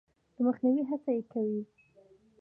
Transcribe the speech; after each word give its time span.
د 0.33 0.35
مخنیوي 0.47 0.83
هڅه 0.89 1.09
یې 1.17 1.21
کوي. 1.31 1.61